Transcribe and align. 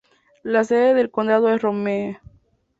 La 0.41 0.63
sede 0.63 0.95
del 0.95 1.11
condado 1.11 1.53
es 1.53 1.61
Rome. 1.61 2.19